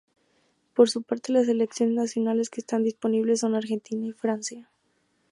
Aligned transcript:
Por 0.73 0.89
su 0.89 1.03
parte, 1.03 1.31
las 1.31 1.45
selecciones 1.45 1.93
nacionales 1.93 2.49
que 2.49 2.61
están 2.61 2.81
disponibles 2.83 3.41
son 3.41 3.53
Argentina 3.53 4.07
y 4.07 4.13
Francia. 4.13 4.67